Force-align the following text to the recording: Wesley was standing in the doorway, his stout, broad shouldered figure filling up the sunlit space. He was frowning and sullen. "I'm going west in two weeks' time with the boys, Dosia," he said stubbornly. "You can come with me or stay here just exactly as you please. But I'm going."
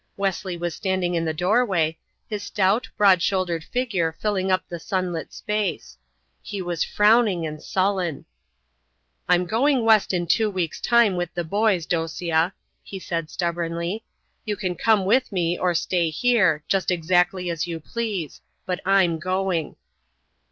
Wesley 0.17 0.57
was 0.57 0.73
standing 0.73 1.13
in 1.13 1.25
the 1.25 1.31
doorway, 1.31 1.95
his 2.27 2.41
stout, 2.41 2.89
broad 2.97 3.21
shouldered 3.21 3.63
figure 3.63 4.17
filling 4.19 4.51
up 4.51 4.63
the 4.67 4.79
sunlit 4.79 5.31
space. 5.31 5.95
He 6.41 6.59
was 6.59 6.83
frowning 6.83 7.45
and 7.45 7.61
sullen. 7.61 8.25
"I'm 9.29 9.45
going 9.45 9.85
west 9.85 10.11
in 10.11 10.25
two 10.25 10.49
weeks' 10.49 10.81
time 10.81 11.17
with 11.17 11.31
the 11.35 11.43
boys, 11.43 11.85
Dosia," 11.85 12.51
he 12.81 12.97
said 12.97 13.29
stubbornly. 13.29 14.03
"You 14.43 14.55
can 14.55 14.73
come 14.73 15.05
with 15.05 15.31
me 15.31 15.55
or 15.55 15.75
stay 15.75 16.09
here 16.09 16.63
just 16.67 16.89
exactly 16.89 17.51
as 17.51 17.67
you 17.67 17.79
please. 17.79 18.41
But 18.65 18.79
I'm 18.83 19.19
going." 19.19 19.75